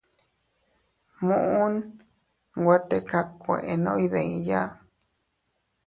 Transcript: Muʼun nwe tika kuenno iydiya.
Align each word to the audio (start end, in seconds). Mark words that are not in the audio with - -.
Muʼun 1.25 1.75
nwe 2.59 2.75
tika 2.87 3.19
kuenno 3.41 3.91
iydiya. 4.03 4.61